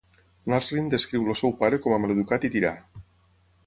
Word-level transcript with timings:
Nasrin 0.53 0.87
descriu 0.93 1.29
el 1.35 1.39
seu 1.43 1.55
pare 1.61 1.81
com 1.87 1.97
a 1.99 2.03
maleducat 2.07 2.49
i 2.51 2.55
tirà. 2.57 2.77